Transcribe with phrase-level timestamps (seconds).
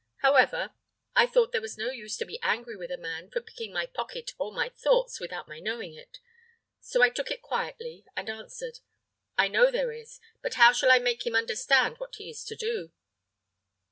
[0.23, 0.73] However,
[1.15, 3.85] I thought there was no use to be angry with a man for picking my
[3.85, 6.17] pocket of my thoughts without my knowing it;
[6.79, 8.79] so I took it quietly, and answered,
[9.37, 12.55] 'I know there is; but how shall I make him understand what he is to
[12.55, 12.91] do?'